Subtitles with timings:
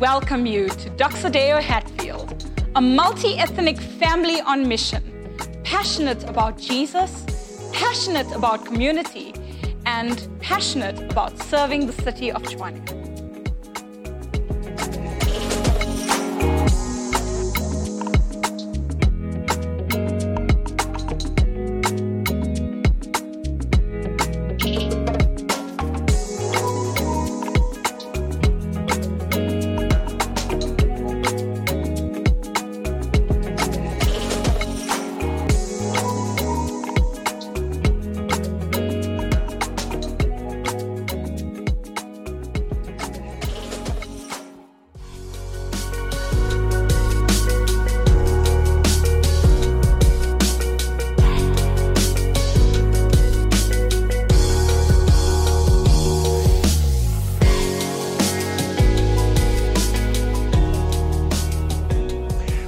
[0.00, 5.02] welcome you to Doxa Deo Hatfield, a multi ethnic family on mission,
[5.64, 7.24] passionate about Jesus,
[7.72, 9.32] passionate about community,
[9.86, 12.42] and passionate about serving the city of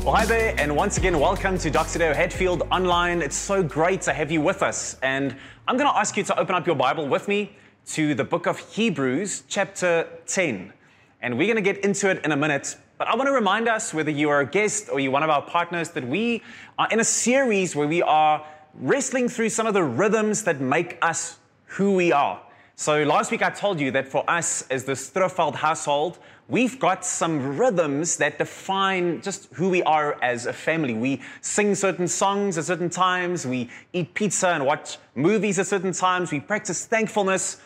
[0.08, 0.72] Tshwane.
[0.72, 3.20] once again, welcome to Doxa Deo Hatfield Online.
[3.20, 4.96] It's so great to have you with us.
[5.02, 7.54] And I'm going to ask you to open up your Bible with me
[7.88, 10.72] to the book of Hebrews, chapter 10.
[11.20, 12.78] And we're going to get into it in a minute.
[12.96, 15.28] But I want to remind us, whether you are a guest or you're one of
[15.28, 16.42] our partners, that we
[16.78, 20.96] are in a series where we are wrestling through some of the rhythms that make
[21.02, 22.40] us who we are.
[22.80, 27.04] So last week I told you that for us as the Strufeld household, we've got
[27.04, 30.94] some rhythms that define just who we are as a family.
[30.94, 35.90] We sing certain songs at certain times, we eat pizza and watch movies at certain
[35.90, 37.60] times, we practice thankfulness.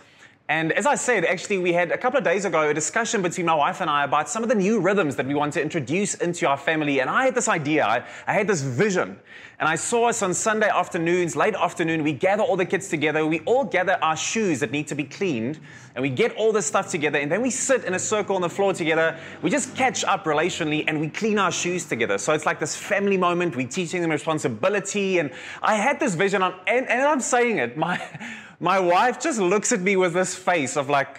[0.53, 3.47] And as I said, actually, we had a couple of days ago a discussion between
[3.47, 6.14] my wife and I about some of the new rhythms that we want to introduce
[6.17, 7.00] into our family.
[7.00, 9.19] And I had this idea, I, I, had this vision.
[9.58, 13.27] And I saw us on Sunday afternoons, late afternoon, we gather all the kids together,
[13.27, 15.58] we all gather our shoes that need to be cleaned,
[15.95, 18.42] and we get all this stuff together, and then we sit in a circle on
[18.42, 19.18] the floor together.
[19.41, 22.18] We just catch up relationally and we clean our shoes together.
[22.18, 25.18] So it's like this family moment, we're teaching them responsibility.
[25.18, 25.30] And
[25.62, 28.02] I had this vision, and, and I'm saying it, my
[28.62, 31.18] my wife just looks at me with this face of like,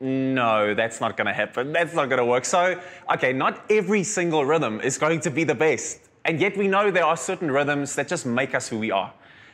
[0.00, 1.72] no, that's not going to happen.
[1.72, 2.44] That's not going to work.
[2.44, 2.78] So,
[3.14, 6.10] okay, not every single rhythm is going to be the best.
[6.26, 9.10] And yet we know there are certain rhythms that just make us who we are.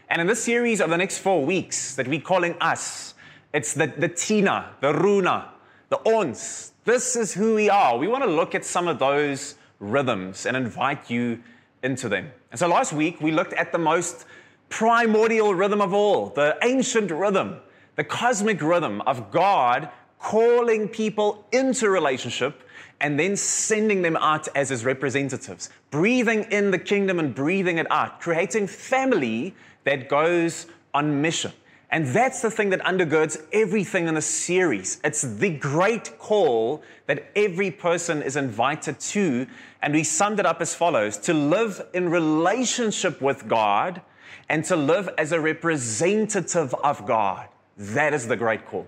[0.09, 3.15] And in this series of the next four weeks that we're calling us,
[3.55, 5.53] it's the, the Tina, the Rona,
[5.89, 6.73] the Ons.
[6.85, 7.97] This is who we are.
[7.97, 11.41] We want to look at some of those rhythms and invite you
[11.85, 12.33] into them.
[12.51, 14.27] And so last week we looked at the most
[14.71, 17.61] primordial rhythm of all, the ancient rhythm,
[17.97, 22.63] the cosmic rhythm of God calling people into relationship
[23.01, 27.87] and then sending them out as his representatives, breathing in the kingdom and breathing it
[27.91, 29.55] out, creating family
[29.85, 31.53] that goes on mission.
[31.93, 35.01] And that's the thing that undergirds everything in the series.
[35.03, 39.47] It's the great call that every person is invited to.
[39.83, 44.03] And we summed it up as follows to live in relationship with God
[44.51, 47.49] and to live as a representative of God.
[47.79, 48.87] That is the great call.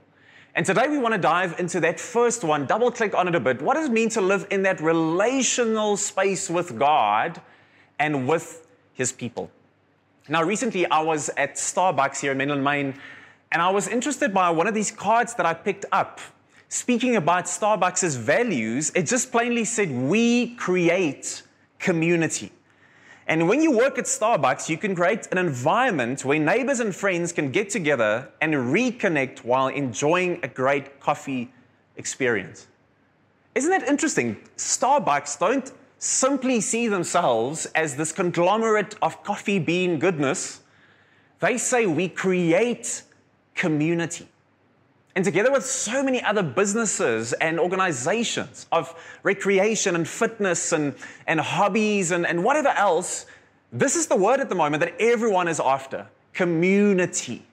[0.56, 3.40] And today we want to dive into that first one, double click on it a
[3.40, 3.62] bit.
[3.62, 7.40] What does it mean to live in that relational space with God
[8.00, 9.50] and with His people?
[10.28, 12.94] Now, recently I was at Starbucks here in Menlyn Maine,
[13.52, 16.20] and I was interested by one of these cards that I picked up.
[16.68, 21.42] Speaking about Starbucks' values, it just plainly said, We create
[21.78, 22.50] community.
[23.27, 27.33] And when you work at Starbucks, you can create an environment where neighbors and friends
[27.33, 31.53] can get together and reconnect while enjoying a great coffee
[31.97, 32.66] experience.
[33.55, 34.37] Isn't that interesting?
[34.56, 40.60] Starbucks don't simply see themselves as this conglomerate of coffee bean goodness.
[41.39, 43.03] They say we create
[43.54, 44.27] community.
[45.14, 50.94] And together with so many other businesses and organizations of recreation and fitness and,
[51.26, 53.26] and hobbies and, and whatever else,
[53.72, 57.44] this is the word at the moment that everyone is after community.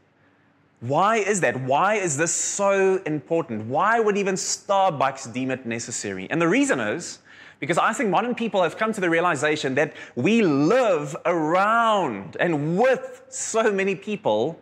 [0.79, 1.59] Why is that?
[1.61, 3.65] Why is this so important?
[3.65, 6.29] Why would even Starbucks deem it necessary?
[6.29, 7.19] And the reason is
[7.59, 12.77] because I think modern people have come to the realization that we live around and
[12.77, 14.62] with so many people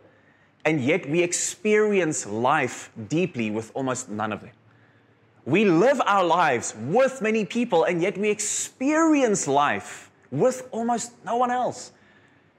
[0.67, 4.51] and yet we experience life deeply with almost none of them.
[5.45, 11.37] We live our lives with many people, and yet we experience life with almost no
[11.37, 11.93] one else.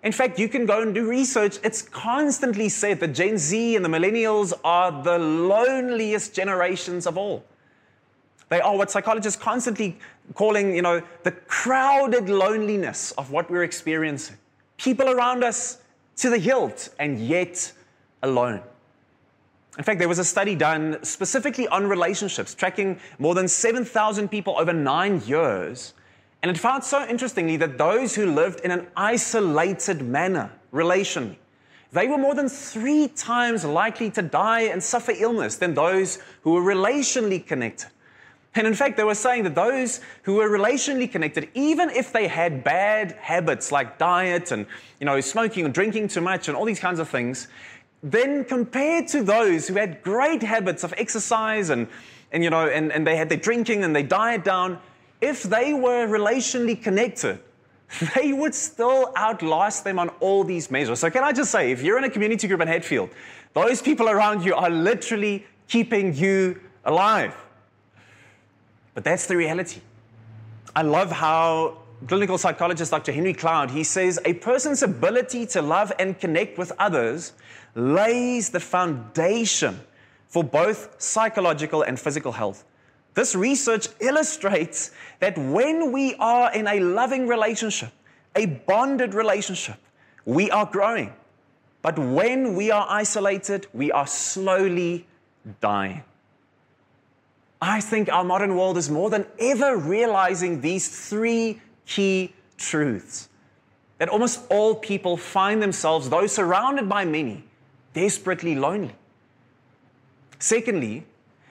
[0.03, 1.59] In fact, you can go and do research.
[1.63, 7.45] It's constantly said that Gen Z and the millennials are the loneliest generations of all.
[8.49, 9.99] They are what psychologists constantly
[10.33, 14.39] calling, you know, the crowded loneliness of what we're experiencing.
[14.79, 15.83] People around us
[16.17, 17.71] to the hilt, and yet
[18.23, 18.63] alone.
[19.77, 24.57] In fact, there was a study done specifically on relationships, tracking more than 7,000 people
[24.59, 25.95] over nine years.
[26.43, 31.37] And it found so interestingly that those who lived in an isolated manner relationally,
[31.93, 36.53] they were more than three times likely to die and suffer illness than those who
[36.53, 37.89] were relationally connected.
[38.55, 42.27] And in fact, they were saying that those who were relationally connected, even if they
[42.27, 44.67] had bad habits like diet and
[44.99, 47.47] you know, smoking and drinking too much and all these kinds of things,
[48.03, 51.89] then compared to those who had great habits of exercise and,
[52.33, 54.79] and, you know, and, and they had their drinking and they diet down,
[55.21, 57.41] if they were relationally connected,
[58.15, 61.01] they would still outlast them on all these measures.
[61.01, 63.11] So, can I just say, if you're in a community group in Hatfield,
[63.55, 67.35] those people around you are literally keeping you alive.
[68.95, 69.81] But that's the reality.
[70.75, 73.13] I love how clinical psychologist Dr.
[73.13, 77.33] Henry Cloud, he says a person's ability to love and connect with others
[77.75, 79.81] lays the foundation
[80.29, 82.65] for both psychological and physical health.
[83.15, 87.91] This research illustrates that when we are in a loving relationship,
[88.37, 89.77] a bonded relationship,
[90.25, 91.13] we are growing.
[91.83, 95.07] But when we are isolated, we are slowly
[95.61, 96.05] dying.
[97.61, 103.29] I think our modern world is more than ever realizing these three key truths
[103.99, 107.43] that almost all people find themselves, though surrounded by many,
[107.95, 108.95] desperately lonely.
[110.39, 111.05] Secondly,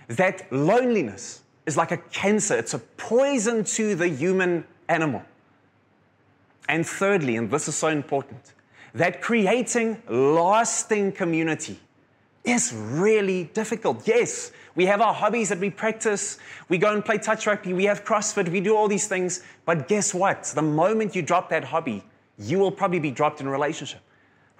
[0.08, 5.22] that loneliness is like a cancer, it's a poison to the human animal.
[6.70, 8.54] And thirdly, and this is so important,
[8.94, 11.80] that creating lasting community
[12.48, 14.08] is really difficult.
[14.08, 16.38] Yes, we have our hobbies that we practice.
[16.70, 17.74] We go and play touch rugby.
[17.74, 18.50] We have CrossFit.
[18.50, 19.44] We do all these things.
[19.66, 20.46] But guess what?
[20.56, 22.04] The moment you drop that hobby,
[22.38, 24.00] you will probably be dropped in a relationship.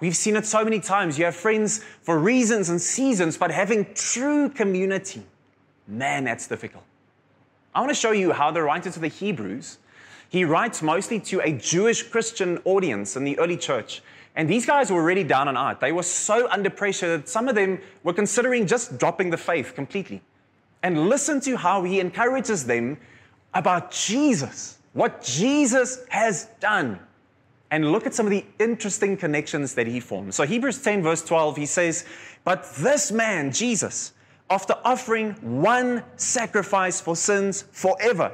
[0.00, 1.18] We've seen it so many times.
[1.18, 5.24] You have friends for reasons and seasons, but having true community,
[5.86, 6.84] man, that's difficult.
[7.74, 9.78] I want to show you how the writer to the Hebrews,
[10.28, 14.02] he writes mostly to a Jewish Christian audience in the early church.
[14.36, 15.80] And these guys were really down and out.
[15.80, 19.74] They were so under pressure that some of them were considering just dropping the faith
[19.74, 20.22] completely.
[20.82, 22.98] And listen to how he encourages them
[23.54, 27.00] about Jesus, what Jesus has done
[27.70, 30.36] and look at some of the interesting connections that he forms.
[30.36, 32.06] So, Hebrews 10, verse 12, he says,
[32.44, 34.12] But this man, Jesus,
[34.48, 35.32] after offering
[35.62, 38.32] one sacrifice for sins forever,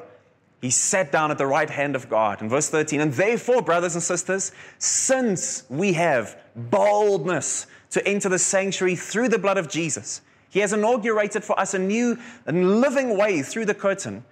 [0.65, 2.41] he sat down at the right hand of God.
[2.41, 8.39] In verse 13, and therefore, brothers and sisters, since we have boldness to enter the
[8.39, 13.17] sanctuary through the blood of Jesus, he has inaugurated for us a new and living
[13.17, 14.25] way through the curtain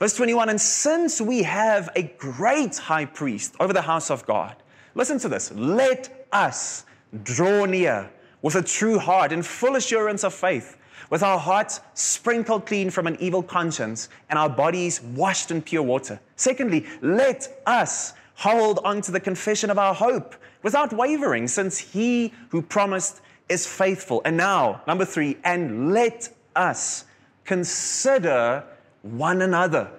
[0.00, 4.56] Verse 21 And since we have a great high priest over the house of God,
[4.94, 6.84] listen to this let us
[7.22, 8.10] draw near
[8.42, 10.78] with a true heart in full assurance of faith,
[11.10, 15.82] with our hearts sprinkled clean from an evil conscience and our bodies washed in pure
[15.82, 16.18] water.
[16.36, 22.32] Secondly, let us hold on to the confession of our hope without wavering, since he
[22.48, 24.22] who promised is faithful.
[24.24, 27.04] And now, number three, and let us
[27.44, 28.64] consider
[29.02, 29.90] one another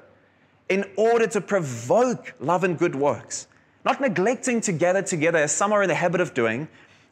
[0.69, 3.47] in order to provoke love and good works.
[3.83, 6.67] Not neglecting to gather together as some are in the habit of doing,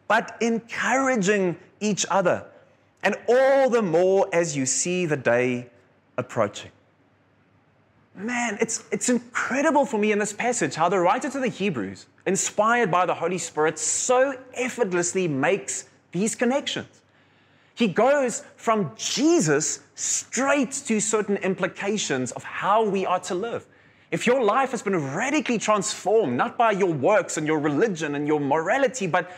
[0.08, 2.46] but encouraging each other.
[3.04, 5.70] And all the more as you see the day
[6.18, 6.72] approaching.
[8.16, 12.08] Man, it's, it's incredible for me in this passage how the writer to the Hebrews,
[12.26, 17.02] inspired by the Holy Spirit, so effortlessly makes these connections.
[17.76, 23.66] He goes from Jesus straight to certain implications of how we are to live.
[24.12, 28.28] If your life has been radically transformed, not by your works and your religion and
[28.28, 29.32] your morality, but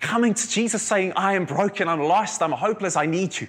[0.00, 3.48] coming to Jesus saying, I am broken, I'm lost, I'm hopeless, I need you.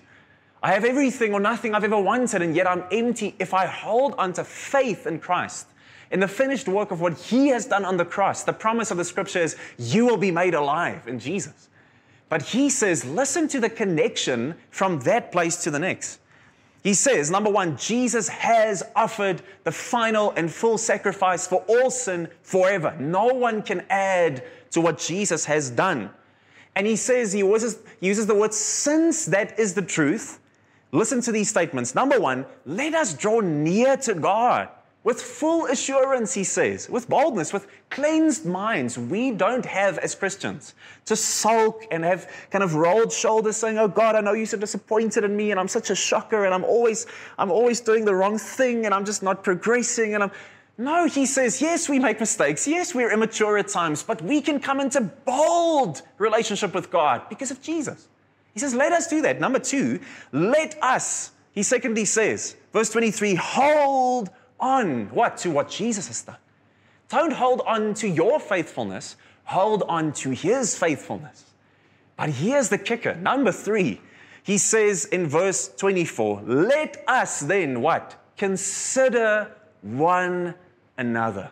[0.64, 3.36] I have everything or nothing I've ever wanted, and yet I'm empty.
[3.40, 5.68] If I hold onto faith in Christ,
[6.12, 8.98] in the finished work of what He has done on the cross, the promise of
[8.98, 11.70] the scripture is, you will be made alive in Jesus.
[12.30, 16.20] But he says, listen to the connection from that place to the next.
[16.84, 22.28] He says, number one, Jesus has offered the final and full sacrifice for all sin
[22.42, 22.96] forever.
[23.00, 26.12] No one can add to what Jesus has done.
[26.76, 30.40] And he says, he uses, he uses the word, since that is the truth.
[30.92, 31.96] Listen to these statements.
[31.96, 34.70] Number one, let us draw near to God
[35.06, 40.74] with full assurance, he says, with boldness, with cleansed minds, we don't have as Christians
[41.06, 44.58] to sulk and have kind of rolled shoulders saying, Oh God, I know you're so
[44.58, 47.06] disappointed in me and I'm such a shocker and I'm always,
[47.38, 50.32] I'm always doing the wrong thing and I'm just not progressing and I'm.
[50.78, 52.68] No, he says, yes, we make mistakes.
[52.68, 57.50] Yes, we're immature at times, but we can come into bold relationship with God because
[57.50, 58.10] of Jesus.
[58.54, 59.40] He says, let us do that.
[59.40, 60.00] Number two,
[60.34, 64.30] let us, he secondly says, verse 23, hold
[64.60, 65.08] on.
[65.12, 65.38] What?
[65.38, 66.38] To what Jesus has done.
[67.08, 71.46] Don't hold on to your faithfulness, hold on to his faithfulness.
[72.18, 73.16] But here's the kicker.
[73.16, 74.02] Number three,
[74.44, 78.16] he says in verse 24, let us then what?
[78.38, 79.52] Consider
[79.82, 80.56] one
[80.98, 81.52] another.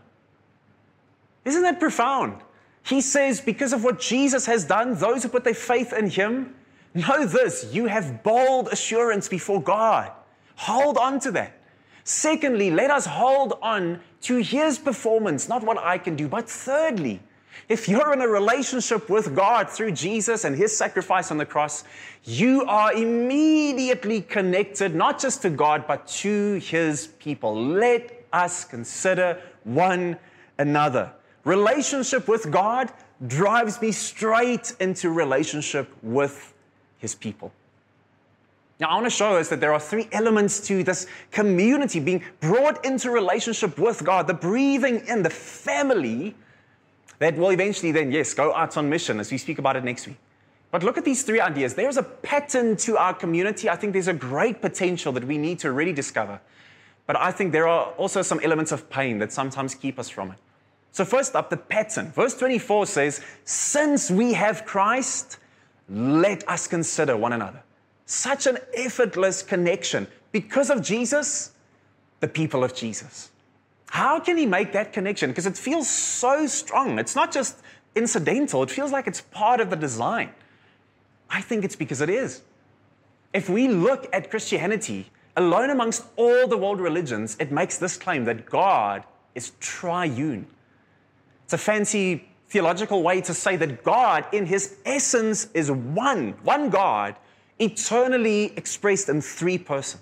[1.46, 2.42] Isn't that profound?
[2.84, 6.56] He says, because of what Jesus has done, those who put their faith in him,
[6.94, 10.12] know this you have bold assurance before God.
[10.56, 11.58] Hold on to that.
[12.04, 16.28] Secondly, let us hold on to his performance, not what I can do.
[16.28, 17.22] But thirdly,
[17.70, 21.86] if you're in a relationship with God through Jesus and his sacrifice on the cross,
[22.26, 27.56] you are immediately connected not just to God, but to his people.
[27.56, 30.18] Let us consider one
[30.58, 31.12] another.
[31.46, 32.92] Relationship with God
[33.28, 36.54] drives me straight into relationship with
[36.98, 37.52] his people.
[38.80, 42.24] Now, I want to show us that there are three elements to this community being
[42.40, 46.36] brought into relationship with God the breathing in, the family
[47.20, 50.08] that will eventually then, yes, go out on mission as we speak about it next
[50.08, 50.18] week.
[50.72, 51.76] But look at these three ideas.
[51.76, 53.70] There's a pattern to our community.
[53.70, 56.42] I think there's a great potential that we need to really discover.
[57.06, 60.32] But I think there are also some elements of pain that sometimes keep us from
[60.32, 60.38] it.
[60.92, 62.12] So, first up, the pattern.
[62.12, 65.38] Verse 24 says, Since we have Christ,
[65.90, 67.64] let us consider one another.
[68.06, 70.08] Such an effortless connection.
[70.32, 71.52] Because of Jesus,
[72.20, 73.32] the people of Jesus.
[73.90, 75.30] How can he make that connection?
[75.30, 77.00] Because it feels so strong.
[77.00, 77.58] It's not just
[77.96, 80.30] incidental, it feels like it's part of the design.
[81.30, 82.42] I think it's because it is.
[83.34, 88.26] If we look at Christianity, alone amongst all the world religions, it makes this claim
[88.26, 89.04] that God
[89.36, 90.48] is triune.
[91.46, 96.70] It's a fancy theological way to say that God, in his essence, is one, one
[96.70, 97.16] God,
[97.60, 100.02] eternally expressed in three persons.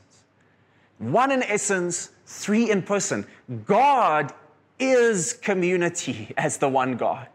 [0.97, 3.25] One in essence, three in person.
[3.65, 4.33] God
[4.79, 7.27] is community as the one God.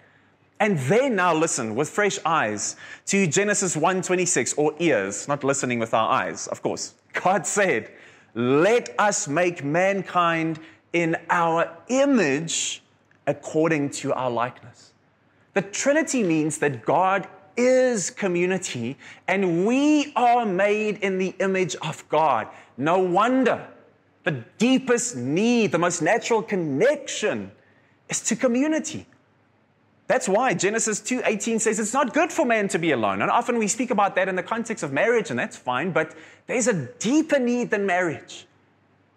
[0.59, 5.93] And they now listen with fresh eyes to Genesis 1:26 or ears, not listening with
[5.93, 6.95] our eyes, of course.
[7.13, 7.91] God said,
[8.35, 10.59] "Let us make mankind
[10.93, 12.83] in our image
[13.27, 14.93] according to our likeness.
[15.55, 18.97] The Trinity means that God is community
[19.27, 22.49] and we are made in the image of God.
[22.77, 23.67] No wonder
[24.25, 27.51] the deepest need, the most natural connection
[28.09, 29.07] is to community.
[30.09, 33.23] That's why Genesis 2:18 says it's not good for man to be alone.
[33.23, 36.15] And often we speak about that in the context of marriage and that's fine, but
[36.47, 38.47] there's a deeper need than marriage.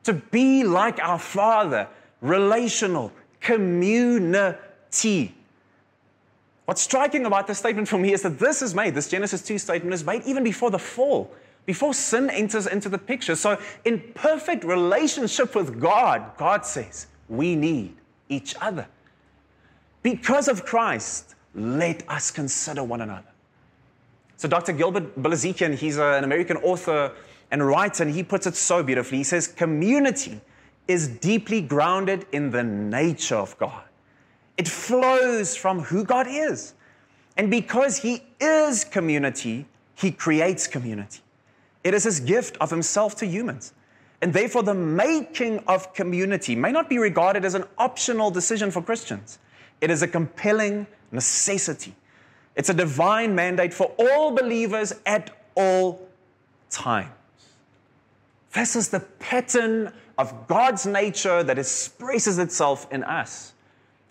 [0.05, 1.87] To be like our Father,
[2.21, 5.35] relational, community.
[6.65, 9.57] What's striking about this statement for me is that this is made, this Genesis 2
[9.57, 11.31] statement is made even before the fall,
[11.65, 13.35] before sin enters into the picture.
[13.35, 17.95] So, in perfect relationship with God, God says, we need
[18.27, 18.87] each other.
[20.01, 23.27] Because of Christ, let us consider one another.
[24.37, 24.71] So, Dr.
[24.71, 27.11] Gilbert Bilezikian, he's an American author
[27.51, 29.17] and writer, and he puts it so beautifully.
[29.17, 30.39] He says, Community
[30.87, 33.83] is deeply grounded in the nature of God.
[34.57, 36.73] It flows from who God is.
[37.37, 39.65] And because He is community,
[39.95, 41.21] He creates community.
[41.83, 43.73] It is His gift of Himself to humans.
[44.21, 48.81] And therefore, the making of community may not be regarded as an optional decision for
[48.81, 49.39] Christians.
[49.81, 51.95] It is a compelling necessity.
[52.55, 56.07] It's a divine mandate for all believers at all
[56.69, 57.09] times.
[58.53, 63.53] This is the pattern of God's nature that expresses itself in us.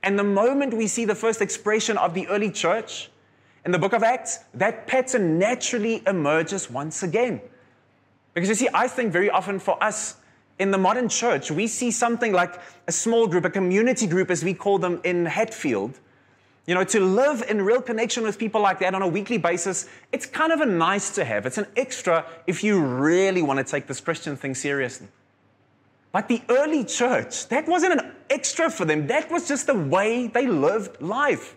[0.03, 3.11] And the moment we see the first expression of the early church
[3.65, 7.41] in the book of Acts, that pattern naturally emerges once again.
[8.33, 10.17] Because you see, I think very often for us
[10.59, 14.45] in the modern church, we see something like a small group, a community group, as
[14.45, 15.99] we call them in Hatfield.
[16.67, 19.89] You know, to live in real connection with people like that on a weekly basis,
[20.13, 21.47] it's kind of a nice to have.
[21.47, 25.09] It's an extra if you really want to take this Christian thing seriously.
[26.13, 29.07] But the early church, that wasn't an extra for them.
[29.07, 31.55] That was just the way they lived life.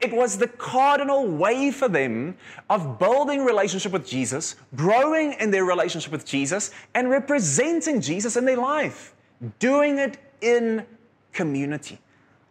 [0.00, 2.36] It was the cardinal way for them
[2.70, 8.44] of building relationship with Jesus, growing in their relationship with Jesus, and representing Jesus in
[8.44, 9.14] their life,
[9.58, 10.86] doing it in
[11.32, 11.98] community.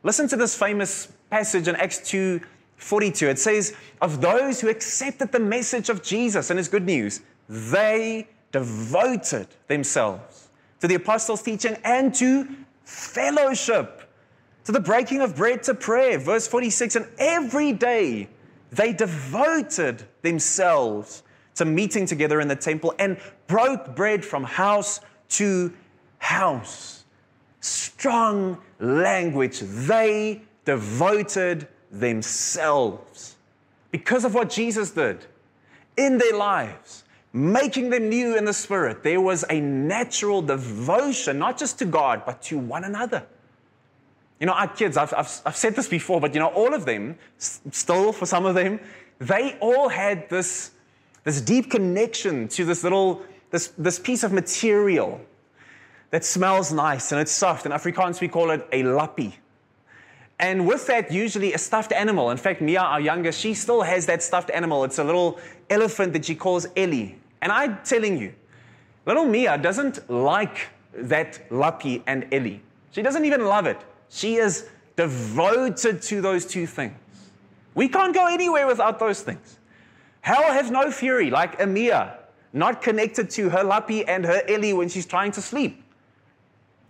[0.04, 2.42] Listen to this famous passage in Acts 2
[2.78, 3.28] 42.
[3.28, 8.28] It says, Of those who accepted the message of Jesus and his good news, they
[8.52, 10.50] devoted themselves
[10.80, 12.48] to the apostles' teaching, and to
[12.84, 13.97] fellowship,
[14.68, 16.20] to the breaking of bread, to prayer.
[16.20, 18.28] Verse 46 And every day
[18.70, 21.24] they devoted themselves
[21.56, 23.16] to meeting together in the temple and
[23.48, 25.72] broke bread from house to
[26.18, 27.06] house.
[27.62, 29.62] Strong language.
[29.62, 33.38] They devoted themselves
[33.92, 35.28] because of what Jesus did
[35.96, 39.02] in their lives, making them new in the Spirit.
[39.02, 43.26] There was a natural devotion, not just to God, but to one another.
[44.40, 46.86] You know, our kids, I've, I've, I've said this before, but you know, all of
[46.86, 48.80] them, still for some of them,
[49.20, 50.72] they all had this,
[51.24, 55.20] this deep connection to this little, this, this piece of material
[56.12, 57.66] that smells nice and it's soft.
[57.66, 59.34] In Afrikaans, we call it a lappie.
[60.40, 62.30] And with that, usually a stuffed animal.
[62.30, 64.84] In fact, Mia, our youngest, she still has that stuffed animal.
[64.84, 65.40] It's a little
[65.70, 67.18] elephant that she calls Ellie.
[67.42, 68.34] And I'm telling you,
[69.06, 72.62] little Mia doesn't like that Lappie and Ellie.
[72.92, 73.84] She doesn't even love it.
[74.10, 76.98] She is devoted to those two things.
[77.76, 79.60] We can't go anywhere without those things.
[80.22, 82.18] Hell has no fury like Amia,
[82.52, 85.84] not connected to her Lappie and her Ellie when she's trying to sleep.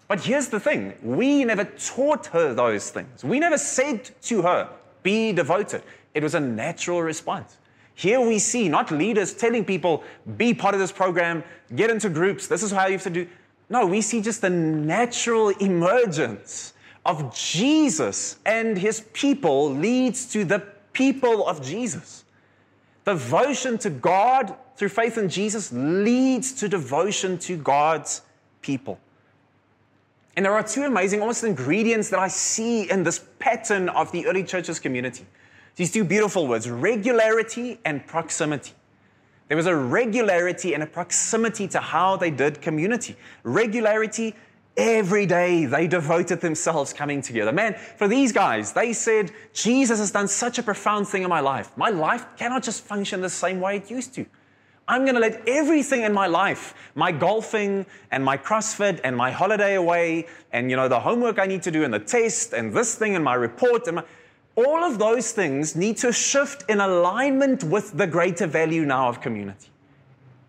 [0.07, 3.23] But here's the thing we never taught her those things.
[3.23, 4.69] We never said to her,
[5.03, 5.83] be devoted.
[6.13, 7.57] It was a natural response.
[7.93, 10.03] Here we see not leaders telling people,
[10.37, 11.43] be part of this program,
[11.75, 13.27] get into groups, this is how you have to do.
[13.69, 16.73] No, we see just the natural emergence
[17.07, 20.59] of Jesus and his people leads to the
[20.93, 22.25] people of Jesus.
[23.05, 28.21] Devotion to God through faith in Jesus leads to devotion to God's
[28.61, 28.99] people.
[30.35, 34.27] And there are two amazing, almost ingredients that I see in this pattern of the
[34.27, 35.25] early church's community.
[35.77, 38.73] These two beautiful words regularity and proximity.
[39.47, 43.15] There was a regularity and a proximity to how they did community.
[43.43, 44.35] Regularity,
[44.77, 47.51] every day they devoted themselves coming together.
[47.51, 51.39] Man, for these guys, they said, Jesus has done such a profound thing in my
[51.39, 51.75] life.
[51.75, 54.25] My life cannot just function the same way it used to.
[54.87, 59.31] I'm going to let everything in my life, my golfing and my CrossFit and my
[59.31, 62.73] holiday away and you know the homework I need to do and the test and
[62.73, 64.03] this thing and my report and my,
[64.55, 69.19] all of those things need to shift in alignment with the greater value now of
[69.19, 69.67] community.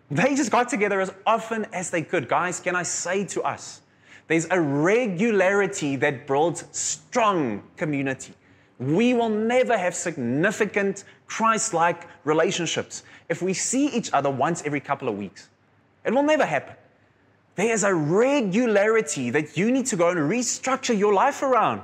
[0.09, 2.29] They just got together as often as they could.
[2.29, 3.81] Guys, can I say to us,
[4.29, 8.33] there's a regularity that builds strong community.
[8.77, 14.81] We will never have significant Christ like relationships if we see each other once every
[14.81, 15.49] couple of weeks.
[16.05, 16.75] It will never happen.
[17.55, 21.81] There is a regularity that you need to go and restructure your life around.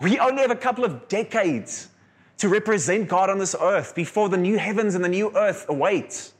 [0.00, 1.88] We only have a couple of decades
[2.38, 6.32] to represent God on this earth before the new heavens and the new earth awaits.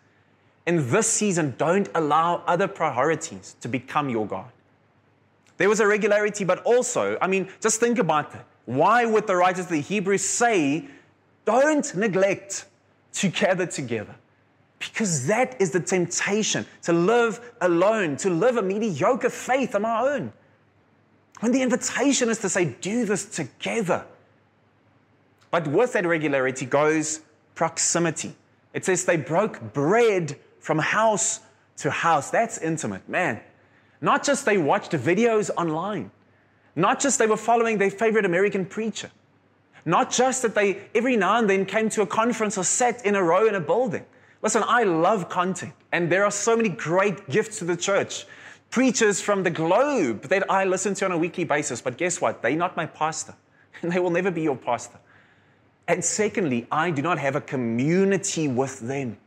[0.66, 4.52] In this season, don't allow other priorities to become your God.
[5.56, 8.44] There was a regularity, but also, I mean, just think about that.
[8.66, 10.88] Why would the writers of the Hebrews say,
[11.44, 12.66] don't neglect
[13.16, 14.14] to gather together.
[14.78, 20.10] Because that is the temptation to live alone, to live a mediocre faith on our
[20.10, 20.32] own.
[21.40, 24.04] When the invitation is to say, do this together.
[25.50, 27.20] But with that regularity goes
[27.54, 28.34] proximity.
[28.74, 31.40] It says they broke bread from house
[31.78, 32.30] to house.
[32.30, 33.40] That's intimate, man.
[34.00, 36.10] Not just they watched videos online,
[36.74, 39.10] not just they were following their favorite American preacher.
[39.86, 43.14] Not just that they every now and then came to a conference or sat in
[43.14, 44.04] a row in a building.
[44.42, 48.26] Listen, I love content, and there are so many great gifts to the church.
[48.70, 52.42] Preachers from the globe that I listen to on a weekly basis, but guess what?
[52.42, 53.34] They're not my pastor,
[53.82, 54.98] and they will never be your pastor.
[55.88, 59.18] And secondly, I do not have a community with them.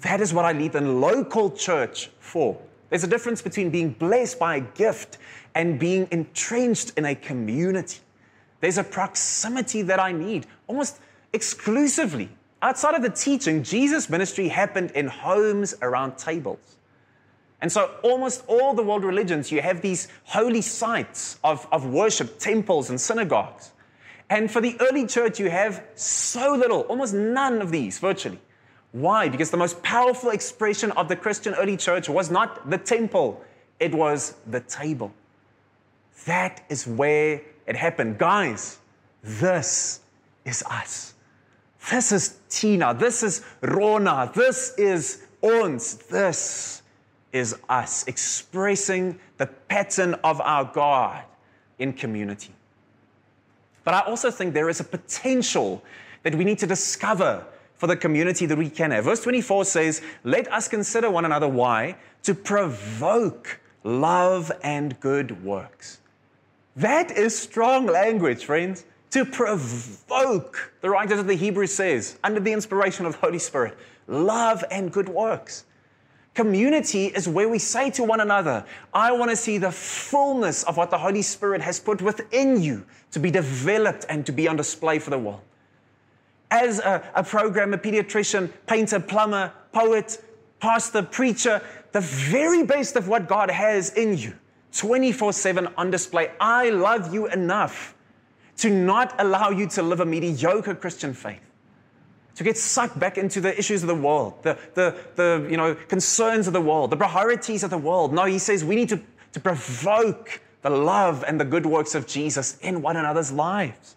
[0.00, 2.58] That is what I lead a local church for.
[2.90, 5.18] There's a difference between being blessed by a gift
[5.54, 7.98] and being entrenched in a community.
[8.60, 11.00] There's a proximity that I need almost
[11.32, 12.28] exclusively.
[12.62, 16.76] Outside of the teaching, Jesus' ministry happened in homes around tables.
[17.60, 22.38] And so, almost all the world religions, you have these holy sites of, of worship,
[22.38, 23.72] temples, and synagogues.
[24.30, 28.38] And for the early church, you have so little, almost none of these virtually.
[28.94, 29.28] Why?
[29.28, 33.42] Because the most powerful expression of the Christian early church was not the temple,
[33.80, 35.12] it was the table.
[36.26, 38.18] That is where it happened.
[38.18, 38.78] Guys,
[39.20, 39.98] this
[40.44, 41.14] is us.
[41.90, 42.94] This is Tina.
[42.94, 44.30] This is Rona.
[44.32, 45.96] This is ons.
[45.96, 46.82] This
[47.32, 51.24] is us expressing the pattern of our God
[51.80, 52.54] in community.
[53.82, 55.82] But I also think there is a potential
[56.22, 57.44] that we need to discover
[57.84, 59.04] for the community that we can have.
[59.04, 61.96] Verse 24 says, Let us consider one another why?
[62.22, 66.00] To provoke love and good works.
[66.76, 68.86] That is strong language, friends.
[69.10, 73.76] to provoke, the writer of the Hebrews says, under the inspiration of the Holy Spirit,
[74.08, 75.66] love and good works.
[76.32, 80.78] Community is where we say to one another, I want to see the fullness of
[80.78, 84.56] what the Holy Spirit has put within you to be developed and to be on
[84.56, 85.42] display for the world.
[86.54, 90.24] As a, a programmer, pediatrician, painter, plumber, poet,
[90.60, 94.34] pastor, preacher, the very best of what God has in you,
[94.72, 96.30] 24 7 on display.
[96.38, 97.96] I love you enough
[98.58, 101.40] to not allow you to live a mediocre Christian faith
[102.36, 105.74] to get sucked back into the issues of the world, the, the, the you know,
[105.74, 108.12] concerns of the world, the priorities of the world.
[108.12, 109.00] No, he says we need to,
[109.32, 113.96] to provoke the love and the good works of Jesus in one another's lives.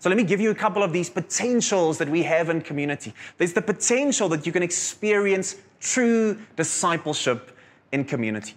[0.00, 3.12] So let me give you a couple of these potentials that we have in community.
[3.36, 7.56] There's the potential that you can experience true discipleship
[7.90, 8.54] in community.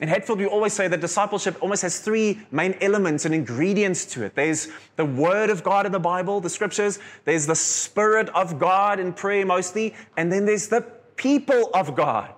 [0.00, 4.24] In Hatfield, we always say that discipleship almost has three main elements and ingredients to
[4.24, 4.34] it.
[4.34, 8.98] There's the Word of God in the Bible, the scriptures, there's the Spirit of God
[8.98, 10.80] in prayer mostly, and then there's the
[11.16, 12.32] people of God.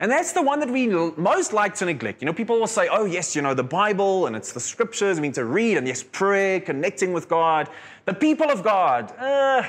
[0.00, 2.22] And that's the one that we most like to neglect.
[2.22, 5.18] You know, people will say, oh, yes, you know, the Bible and it's the scriptures,
[5.18, 7.68] I mean, to read, and yes, prayer, connecting with God.
[8.06, 9.62] The people of God, uh,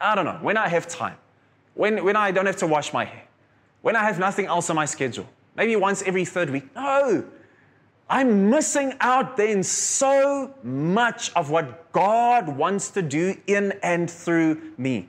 [0.00, 1.16] I don't know, when I have time,
[1.74, 3.24] when, when I don't have to wash my hair,
[3.80, 5.26] when I have nothing else on my schedule
[5.58, 6.64] maybe once every third week.
[6.74, 7.24] No.
[8.08, 14.72] I'm missing out then so much of what God wants to do in and through
[14.78, 15.08] me.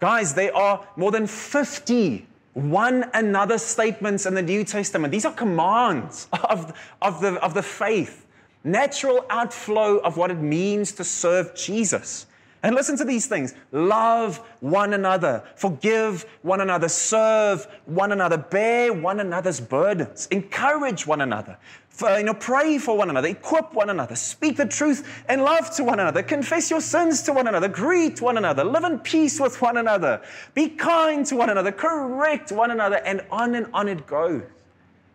[0.00, 5.10] Guys, there are more than 50 one another statements in the New Testament.
[5.10, 8.26] These are commands of, of, the, of the faith,
[8.64, 12.26] natural outflow of what it means to serve Jesus.
[12.64, 18.92] And listen to these things love one another, forgive one another, serve one another, bear
[18.92, 23.90] one another's burdens, encourage one another, for, you know, pray for one another, equip one
[23.90, 27.66] another, speak the truth and love to one another, confess your sins to one another,
[27.66, 30.22] greet one another, live in peace with one another,
[30.54, 34.42] be kind to one another, correct one another, and on and on it goes.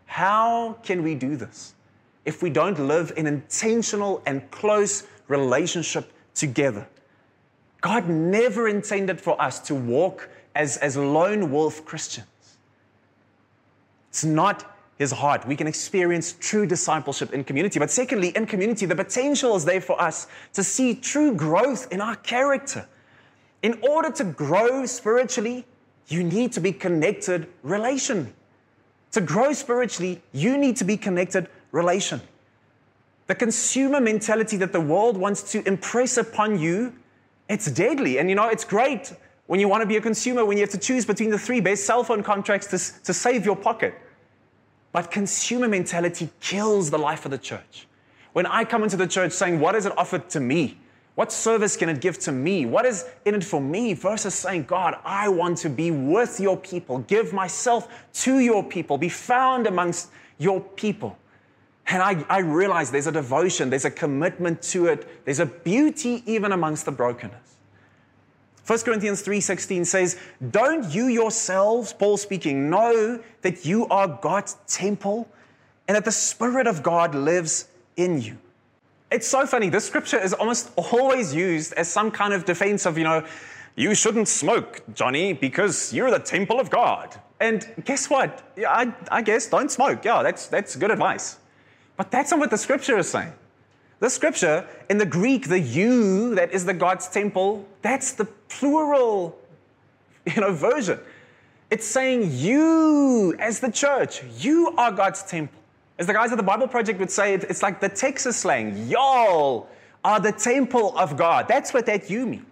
[0.06, 1.76] How can we do this
[2.26, 6.88] if we don't live in intentional and close relationship together?
[7.82, 12.28] God never intended for us to walk as, as lone wolf Christians.
[14.10, 15.48] It's not his heart.
[15.48, 17.80] We can experience true discipleship in community.
[17.80, 22.02] But secondly, in community, the potential is there for us to see true growth in
[22.02, 22.88] our character.
[23.62, 25.66] In order to grow spiritually,
[26.08, 28.32] you need to be connected relationally.
[29.12, 32.22] To grow spiritually, you need to be connected relationally.
[33.28, 36.94] The consumer mentality that the world wants to impress upon you
[37.50, 38.20] it's deadly.
[38.20, 39.14] And you know, it's great
[39.48, 41.62] when you want to be a consumer, when you have to choose between the three
[41.62, 43.96] best cell phone contracts to, to save your pocket.
[44.92, 47.88] But consumer mentality kills the life of the church.
[48.34, 50.78] When I come into the church saying, What is it offered to me?
[51.16, 52.68] What service can it give to me?
[52.68, 53.96] What is in it for me?
[53.96, 57.88] Versus saying, God, I want to be with your people, give myself
[58.22, 61.18] to your people, be found amongst your people.
[61.88, 66.22] And I, I realize there's a devotion, there's a commitment to it, there's a beauty
[66.26, 67.56] even amongst the brokenness.
[68.66, 70.18] 1 Corinthians 3:16 says,
[70.52, 75.30] "Don't you yourselves, Paul speaking, know that you are God's temple
[75.88, 78.38] and that the spirit of God lives in you?"
[79.10, 79.70] It's so funny.
[79.70, 83.24] This scripture is almost always used as some kind of defense of, you know,
[83.78, 87.16] you shouldn't smoke, Johnny, because you're the temple of God.
[87.40, 88.44] And guess what?
[88.58, 90.04] I, I guess don't smoke.
[90.04, 91.38] Yeah, that's, that's good advice.
[91.98, 93.34] But that's not what the scripture is saying.
[94.00, 99.38] The scripture, in the Greek, the you that is the God's temple, that's the plural
[100.26, 101.00] you know, version.
[101.72, 105.60] It's saying you as the church, you are God's temple.
[106.00, 109.68] As the guys at the Bible Project would say, it's like the Texas slang, y'all
[110.04, 111.48] are the temple of God.
[111.48, 112.46] That's what that you means.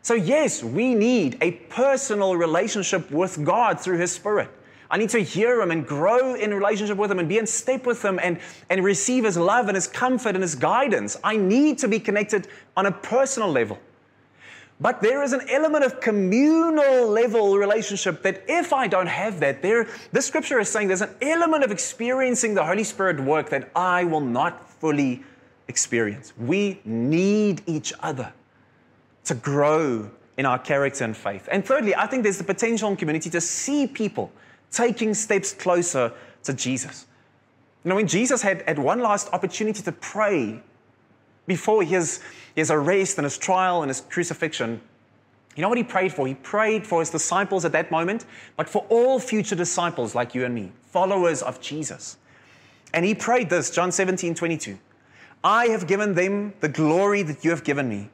[0.00, 4.50] So, yes, we need a personal relationship with God through His Spirit.
[4.92, 7.86] I need to hear Him and grow in relationship with Him and be in step
[7.86, 11.16] with Him and, and receive His love and His comfort and His guidance.
[11.24, 13.78] I need to be connected on a personal level.
[14.80, 19.62] But there is an element of communal level relationship that if I don't have that,
[19.62, 23.70] there, this scripture is saying there's an element of experiencing the Holy Spirit work that
[23.74, 25.22] I will not fully
[25.68, 26.34] experience.
[26.36, 28.30] We need each other
[29.24, 31.48] to grow in our character and faith.
[31.50, 34.32] And thirdly, I think there's the potential in community to see people
[34.72, 36.12] taking steps closer
[36.44, 37.06] to Jesus.
[37.84, 40.60] You know, when Jesus had, had one last opportunity to pray
[41.46, 42.20] before his,
[42.54, 44.80] his arrest and his trial and his crucifixion,
[45.54, 46.26] you know what he prayed for?
[46.26, 48.24] He prayed for his disciples at that moment,
[48.56, 52.16] but for all future disciples like you and me, followers of Jesus.
[52.94, 54.78] And he prayed this, John 17, 22.
[55.44, 58.08] I have given them the glory that you have given me,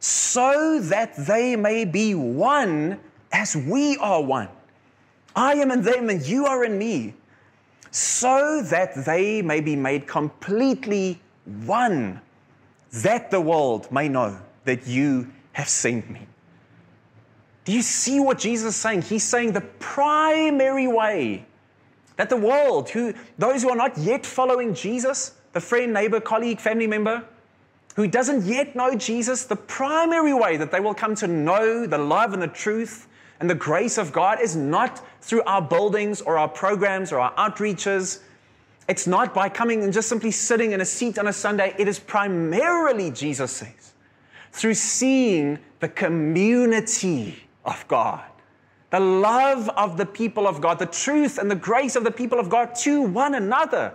[0.00, 2.98] so that they may be one
[3.30, 4.48] as we are one.
[5.34, 7.14] I am in them and you are in me,
[7.90, 11.20] so that they may be made completely
[11.66, 12.20] one,
[12.92, 16.26] that the world may know that you have sent me.
[17.64, 19.02] Do you see what Jesus is saying?
[19.02, 21.44] He's saying the primary way
[22.16, 26.60] that the world, who those who are not yet following Jesus, the friend, neighbor, colleague,
[26.60, 27.24] family member,
[27.94, 31.98] who doesn't yet know Jesus, the primary way that they will come to know the
[31.98, 33.06] love and the truth
[33.42, 37.34] and the grace of God is not through our buildings or our programs or our
[37.34, 38.20] outreaches.
[38.88, 41.74] It's not by coming and just simply sitting in a seat on a Sunday.
[41.76, 43.94] It is primarily, Jesus says,
[44.52, 48.22] through seeing the community of God,
[48.90, 52.38] the love of the people of God, the truth and the grace of the people
[52.38, 53.92] of God to one another.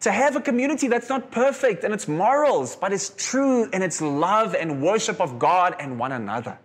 [0.00, 4.02] To have a community that's not perfect in its morals, but is true in its
[4.02, 6.58] love and worship of God and one another.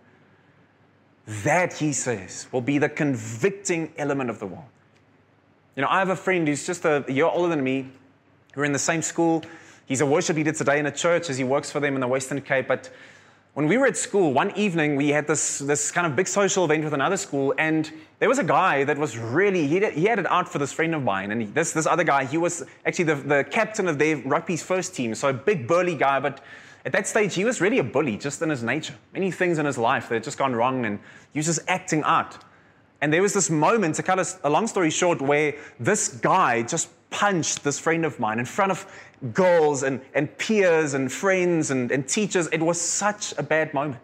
[1.43, 4.65] That, he says, will be the convicting element of the world.
[5.75, 7.91] You know, I have a friend who's just a year older than me.
[8.55, 9.43] We're in the same school.
[9.85, 12.07] He's a worship leader today in a church as he works for them in the
[12.07, 12.67] Western Cape.
[12.67, 12.89] But
[13.53, 16.65] when we were at school, one evening we had this, this kind of big social
[16.65, 20.05] event with another school, and there was a guy that was really, he had, he
[20.05, 21.29] had it out for this friend of mine.
[21.29, 24.95] And this, this other guy, he was actually the, the captain of their rugby's first
[24.95, 26.41] team, so a big burly guy, but
[26.85, 28.95] at that stage he was really a bully just in his nature.
[29.13, 30.99] Many things in his life that had just gone wrong, and
[31.33, 32.37] he was just acting out.
[33.01, 36.89] And there was this moment, to cut a long story short, where this guy just
[37.09, 38.85] punched this friend of mine in front of
[39.33, 42.47] girls and, and peers and friends and, and teachers.
[42.47, 44.01] It was such a bad moment.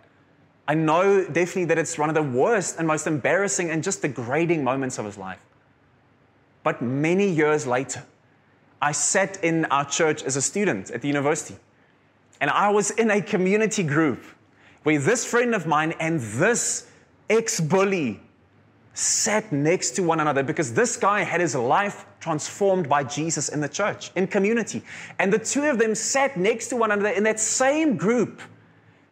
[0.67, 4.63] I know definitely that it's one of the worst and most embarrassing and just degrading
[4.63, 5.39] moments of his life.
[6.63, 8.03] But many years later,
[8.81, 11.55] I sat in our church as a student at the university.
[12.41, 14.23] And I was in a community group
[14.83, 16.87] where this friend of mine and this
[17.29, 18.21] ex bully
[18.93, 23.59] sat next to one another because this guy had his life transformed by Jesus in
[23.59, 24.83] the church, in community.
[25.19, 28.41] And the two of them sat next to one another in that same group,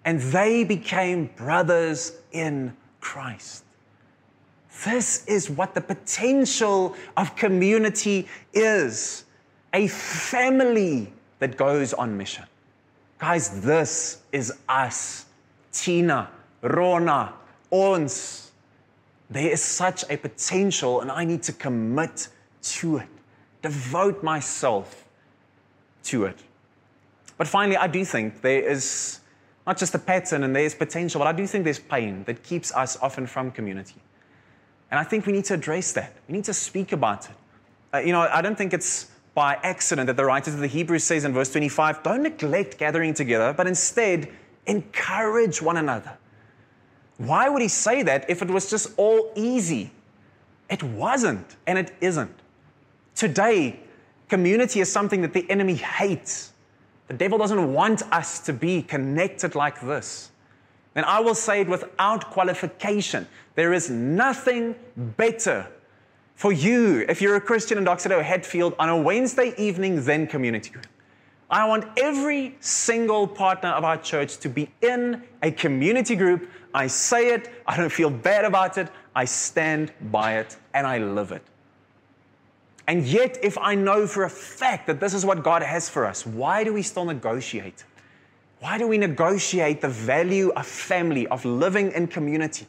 [0.05, 3.65] and they became brothers in Christ.
[4.86, 9.25] This is what the potential of community is
[9.73, 12.45] a family that goes on mission.
[13.23, 15.27] Guys, this is us.
[15.71, 16.29] Tina,
[16.62, 17.33] Rona,
[17.71, 18.51] ons
[19.29, 22.27] there is such a potential, and I need to commit
[22.63, 23.07] to it,
[23.62, 25.07] devote myself
[26.03, 26.38] to it.
[27.38, 29.21] But finally, I do think there is
[29.65, 32.75] not just a pattern and there's potential, but I do think there's pain that keeps
[32.75, 34.01] us often from community.
[34.91, 36.13] And I think we need to address that.
[36.27, 37.36] We need to speak about it.
[37.93, 41.03] Uh, you know, I don't think it's by accident that the writer of the Hebrews
[41.03, 44.29] says in verse 25, don't neglect gathering together, but instead
[44.67, 46.17] encourage one another.
[47.17, 49.91] Why would he say that if it was just all easy?
[50.69, 52.35] It wasn't, and it isn't.
[53.15, 53.79] Today,
[54.29, 56.53] community is something that the enemy hates.
[57.07, 60.31] The devil doesn't want us to be connected like this.
[60.95, 65.67] And I will say it without qualification there is nothing better
[66.35, 70.27] for you, if you're a Christian in Doxa Deo Hatfield, on a Wednesday evening than
[70.27, 70.87] community group.
[71.49, 76.87] I want every single partner of our church to be in a community group I
[76.87, 81.31] say it, I don't feel bad about it, I stand by it, and I live
[81.31, 81.43] it.
[82.87, 86.05] And yet, if I know for a fact that this is what God has for
[86.05, 87.85] us, why do we still negotiate?
[88.59, 92.65] Why do we negotiate the value of family, of living in community?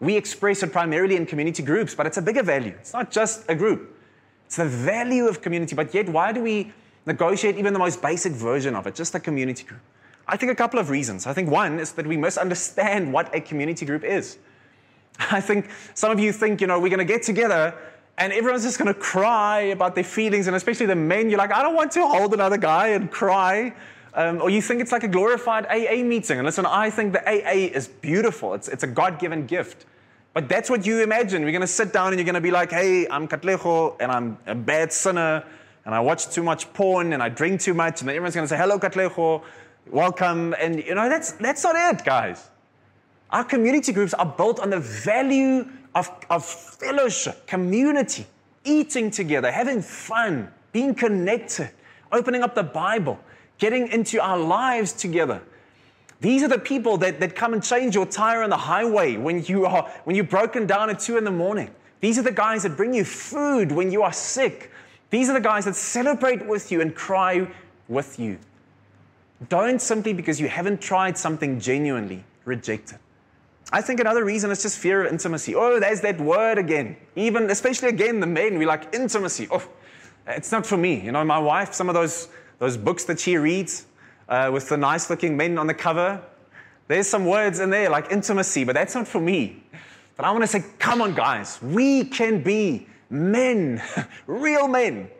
[0.00, 2.74] We express it primarily in community groups, but it's a bigger value.
[2.78, 3.96] It's not just a group,
[4.46, 5.74] it's the value of community.
[5.74, 6.72] But yet, why do we
[7.06, 9.80] negotiate even the most basic version of it, just a community group?
[10.28, 11.26] I think a couple of reasons.
[11.26, 14.38] I think one is that we must understand what a community group is.
[15.30, 17.74] I think some of you think, you know, we're going to get together
[18.18, 21.52] and everyone's just going to cry about their feelings, and especially the men, you're like,
[21.52, 23.74] I don't want to hold another guy and cry.
[24.16, 26.38] Um, or you think it's like a glorified AA meeting.
[26.38, 29.84] And listen, I think the AA is beautiful, it's, it's a God given gift.
[30.32, 31.44] But that's what you imagine.
[31.44, 34.12] We're going to sit down and you're going to be like, hey, I'm Katlego and
[34.12, 35.44] I'm a bad sinner
[35.86, 38.00] and I watch too much porn and I drink too much.
[38.00, 39.42] And everyone's going to say, hello, Katlego
[39.90, 40.54] welcome.
[40.60, 42.50] And you know, that's, that's not it, guys.
[43.30, 48.26] Our community groups are built on the value of, of fellowship, community,
[48.64, 51.70] eating together, having fun, being connected,
[52.12, 53.18] opening up the Bible,
[53.58, 55.42] getting into our lives together.
[56.20, 59.44] These are the people that, that come and change your tire on the highway when,
[59.44, 61.70] you are, when you're broken down at two in the morning.
[62.00, 64.70] These are the guys that bring you food when you are sick.
[65.10, 67.48] These are the guys that celebrate with you and cry
[67.88, 68.38] with you.
[69.48, 72.98] Don't simply because you haven't tried something genuinely reject it.
[73.72, 75.54] I think another reason is just fear of intimacy.
[75.54, 76.96] Oh, there's that word again.
[77.16, 79.48] Even, especially again, the men, we like intimacy.
[79.50, 79.68] Oh,
[80.26, 81.00] it's not for me.
[81.00, 83.86] You know, my wife, some of those, those books that she reads
[84.28, 86.22] uh, with the nice looking men on the cover,
[86.88, 89.62] there's some words in there like intimacy, but that's not for me.
[90.16, 93.82] But I want to say, come on, guys, we can be men,
[94.26, 95.10] real men,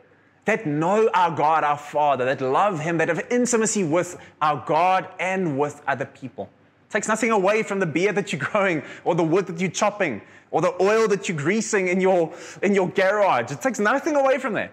[0.46, 5.09] that know our God, our Father, that love Him, that have intimacy with our God
[5.18, 6.49] and with other people.
[6.88, 9.70] It takes nothing away from the beer that you're growing, or the wood that you're
[9.70, 10.22] chopping,
[10.53, 13.51] or the oil that you're greasing in your, in your garage.
[13.51, 14.72] It takes nothing away from that.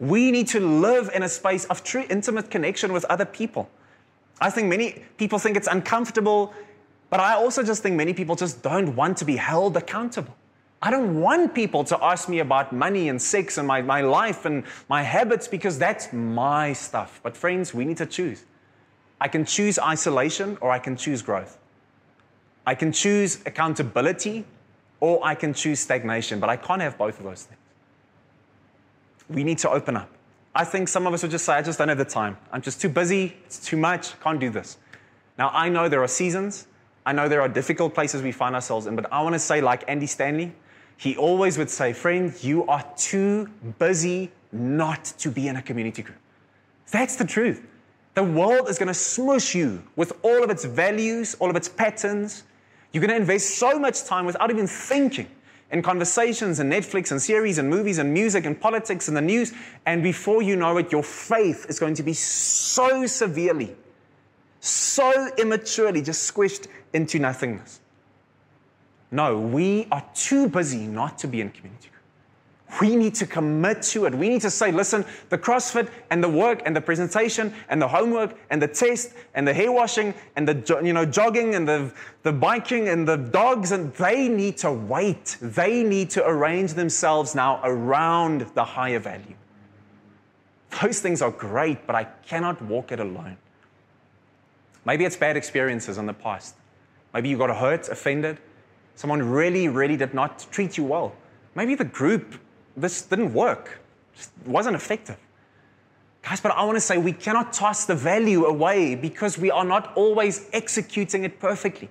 [0.00, 3.68] We need to live in a space of true intimate connection with other people.
[4.40, 6.54] I think many people think it's uncomfortable,
[7.10, 10.34] but I also just think many people just don't want to be held accountable.
[10.82, 14.46] I don't want people to ask me about money and sex and my, my life
[14.46, 17.20] and my habits because that's my stuff.
[17.22, 18.46] But, friends, we need to choose.
[19.20, 21.58] I can choose isolation or I can choose growth.
[22.66, 24.46] I can choose accountability
[25.00, 27.59] or I can choose stagnation, but I can't have both of those things.
[29.30, 30.10] We need to open up.
[30.54, 32.36] I think some of us would just say, I just don't have the time.
[32.52, 33.36] I'm just too busy.
[33.46, 34.18] It's too much.
[34.20, 34.78] Can't do this.
[35.38, 36.66] Now, I know there are seasons.
[37.06, 39.60] I know there are difficult places we find ourselves in, but I want to say,
[39.60, 40.52] like Andy Stanley,
[40.96, 46.02] he always would say, Friend, you are too busy not to be in a community
[46.02, 46.18] group.
[46.90, 47.66] That's the truth.
[48.14, 51.68] The world is going to smush you with all of its values, all of its
[51.68, 52.42] patterns.
[52.92, 55.28] You're going to invest so much time without even thinking
[55.72, 59.52] in conversations and Netflix and series and movies and music and politics and the news.
[59.86, 63.76] And before you know it, your faith is going to be so severely,
[64.60, 67.80] so immaturely just squished into nothingness.
[69.12, 71.90] No, we are too busy not to be in community
[72.80, 74.14] we need to commit to it.
[74.14, 77.88] We need to say, listen, the CrossFit and the work and the presentation and the
[77.88, 81.92] homework and the test and the hair washing and the you know, jogging and the,
[82.22, 85.36] the biking and the dogs, and they need to wait.
[85.40, 89.34] They need to arrange themselves now around the higher value.
[90.82, 93.36] Those things are great, but I cannot walk it alone.
[94.84, 96.54] Maybe it's bad experiences in the past.
[97.12, 98.38] Maybe you got hurt, offended.
[98.94, 101.12] Someone really, really did not treat you well.
[101.54, 102.34] Maybe the group
[102.80, 103.80] this didn't work,
[104.16, 105.16] it wasn't effective.
[106.22, 109.64] Guys, but I want to say we cannot toss the value away because we are
[109.64, 111.88] not always executing it perfectly.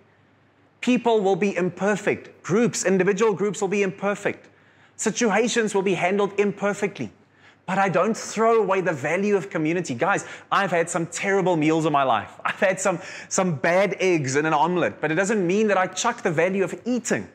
[0.81, 2.43] People will be imperfect.
[2.43, 4.47] Groups, individual groups will be imperfect.
[4.95, 7.11] Situations will be handled imperfectly.
[7.65, 9.93] But I don't throw away the value of community.
[9.93, 12.39] Guys, I've had some terrible meals in my life.
[12.45, 15.87] I've had some, some bad eggs in an omelet, but it doesn't mean that I
[15.87, 17.27] chuck the value of eating.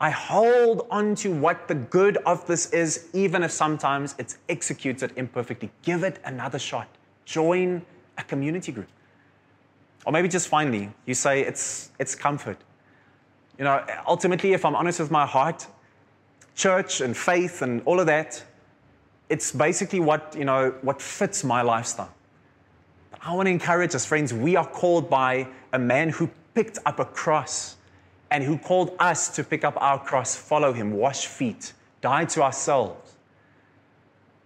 [0.00, 5.12] I hold on to what the good of this is, even if sometimes it's executed
[5.16, 5.70] imperfectly.
[5.82, 6.88] Give it another shot.
[7.24, 7.82] Join
[8.18, 8.88] a community group.
[10.04, 12.58] Or maybe just finally, you say it's, it's comfort.
[13.58, 15.66] You know, ultimately, if I'm honest with my heart,
[16.54, 18.42] church and faith and all of that,
[19.30, 22.12] it's basically what, you know, what fits my lifestyle.
[23.10, 26.78] But I want to encourage us, friends, we are called by a man who picked
[26.84, 27.75] up a cross
[28.30, 32.42] and who called us to pick up our cross, follow him, wash feet, die to
[32.42, 33.16] ourselves.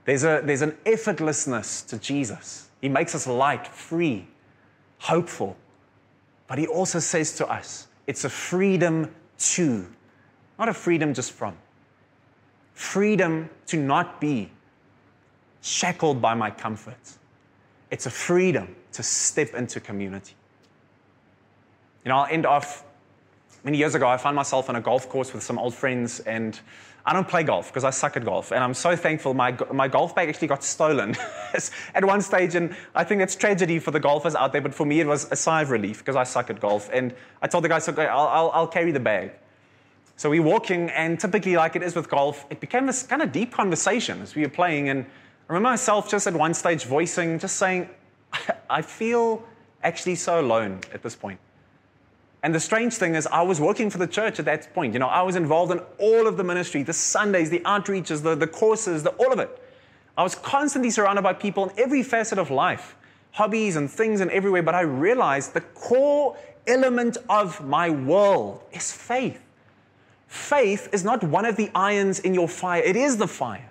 [0.04, 2.68] There's, a, there's an effortlessness to Jesus.
[2.80, 4.26] He makes us light, free,
[4.98, 5.56] hopeful.
[6.46, 9.86] But he also says to us, it's a freedom to,
[10.58, 11.56] not a freedom just from.
[12.74, 14.50] Freedom to not be
[15.60, 17.18] shackled by my comforts.
[17.90, 20.34] It's a freedom to step into community.
[22.04, 22.84] Know, I'll end off
[23.64, 26.58] many years ago, I found myself on a golf course with some old friends, and
[27.04, 28.52] I don't play golf because I suck at golf.
[28.52, 31.16] And I'm so thankful my, my golf bag actually got stolen
[31.94, 32.54] at one stage.
[32.54, 35.30] And I think that's tragedy for the golfers out there, but for me, it was
[35.30, 36.90] a sigh of relief because I suck at golf.
[36.92, 39.32] And I told the guys, okay, I'll, I'll, I'll carry the bag.
[40.16, 43.32] So we're walking, and typically, like it is with golf, it became this kind of
[43.32, 44.90] deep conversation as we were playing.
[44.90, 47.88] And I remember myself just at one stage voicing, just saying,
[48.68, 49.42] I feel
[49.82, 51.40] actually so alone at this point.
[52.42, 54.94] And the strange thing is, I was working for the church at that point.
[54.94, 58.34] You know, I was involved in all of the ministry, the Sundays, the outreaches, the,
[58.34, 59.62] the courses, the, all of it.
[60.16, 62.96] I was constantly surrounded by people in every facet of life,
[63.32, 64.62] hobbies and things and everywhere.
[64.62, 66.36] But I realized the core
[66.66, 69.40] element of my world is faith.
[70.26, 73.69] Faith is not one of the irons in your fire, it is the fire.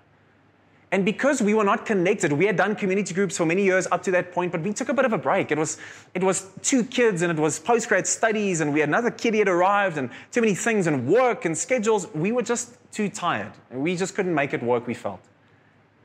[0.91, 4.01] And because we were not connected, we had done community groups for many years up
[4.03, 5.51] to that point, but we took a bit of a break.
[5.51, 5.77] It was,
[6.15, 9.47] it was two kids and it was postgrad studies, and we had another kid had
[9.47, 12.07] arrived, and too many things, and work and schedules.
[12.15, 13.51] We were just too tired.
[13.69, 15.19] And we just couldn't make it work, we felt.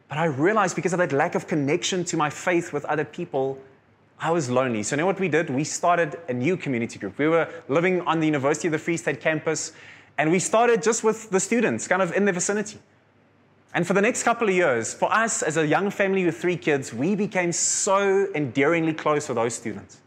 [0.09, 3.59] But I realized because of that lack of connection to my faith with other people,
[4.21, 4.83] I was lonely.
[4.83, 5.49] So, you know what we did?
[5.49, 7.19] We started a new community group.
[7.19, 9.73] We were living on the University of the Free State campus,
[10.19, 12.79] and we started just with the students, kind of in the vicinity.
[13.75, 16.57] And for the next couple of years, for us as a young family with three
[16.57, 19.99] kids, we became so endearingly close with those students.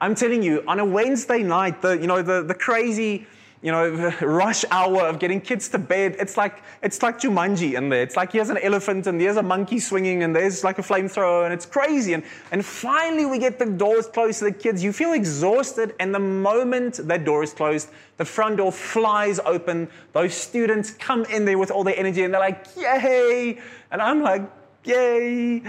[0.00, 3.26] I'm telling you, on a Wednesday night, the, you know, the, the crazy
[3.62, 6.16] you know, rush hour of getting kids to bed.
[6.18, 8.02] It's like, it's like Jumanji in there.
[8.02, 11.44] It's like here's an elephant and there's a monkey swinging and there's like a flamethrower
[11.44, 12.12] and it's crazy.
[12.12, 14.82] And, and finally we get the doors closed to the kids.
[14.84, 19.88] You feel exhausted and the moment that door is closed, the front door flies open.
[20.12, 23.60] Those students come in there with all their energy and they're like, yay.
[23.90, 24.42] And I'm like,
[24.84, 25.62] yay.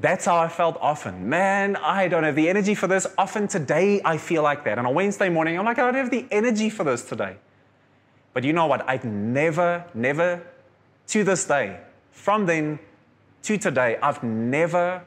[0.00, 1.28] That's how I felt often.
[1.28, 3.06] Man, I don't have the energy for this.
[3.18, 4.78] Often today, I feel like that.
[4.78, 7.36] And on Wednesday morning, I'm like, I don't have the energy for this today.
[8.32, 8.88] But you know what?
[8.88, 10.42] I've never, never,
[11.08, 11.80] to this day,
[12.12, 12.78] from then
[13.42, 15.02] to today, I've never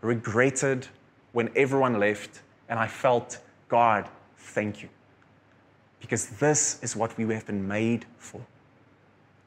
[0.00, 0.86] regretted
[1.32, 2.40] when everyone left
[2.70, 3.38] and I felt,
[3.68, 4.88] God, thank you.
[6.00, 8.40] Because this is what we have been made for.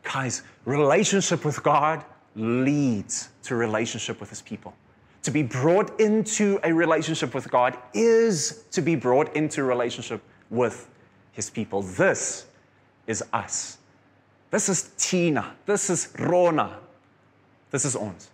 [0.03, 2.03] Guys, relationship with God
[2.35, 4.73] leads to relationship with His people.
[5.23, 10.89] To be brought into a relationship with God is to be brought into relationship with
[11.31, 11.83] His people.
[11.83, 12.47] This
[13.05, 13.77] is us.
[14.49, 15.55] This is Tina.
[15.65, 16.79] This is Rona.
[17.69, 18.29] This is ons.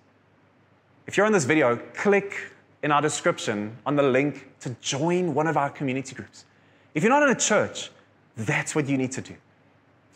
[1.05, 5.47] If you're in this video, click in our description on the link to join one
[5.47, 6.45] of our community groups.
[6.93, 7.91] If you're not in a church,
[8.37, 9.35] that's what you need to do.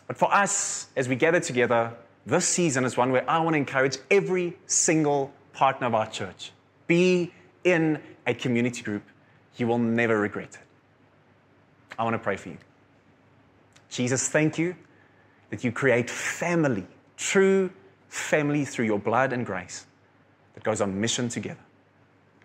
[0.08, 1.94] But for us, as we gather together,
[2.26, 6.52] this season is one where I want to encourage every single partner of our church
[6.92, 7.32] be
[7.64, 9.04] in a community group,
[9.56, 10.60] you will never regret it.
[11.98, 12.58] I want to pray for you.
[13.90, 14.76] Jesus, thank you
[15.52, 16.86] that you create family,
[17.16, 17.72] true
[18.10, 19.86] family through your blood and grace
[20.54, 21.64] that goes on mission together.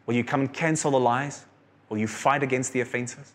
[0.06, 1.44] Will you come and cancel the lies?
[1.88, 3.32] Will you fight against the offenses?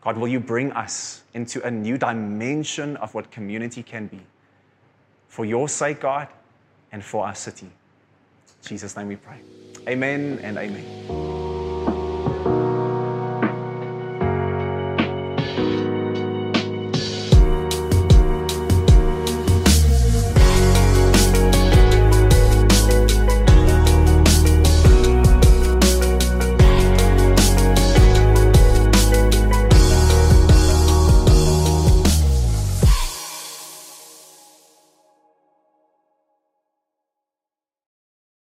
[0.00, 4.22] God, will you bring us into a new dimension of what community can be?
[5.28, 6.26] For your sake, God,
[6.90, 7.66] and for our city.
[7.66, 9.38] In Jesus' name we pray.
[9.88, 11.29] Amen and amen.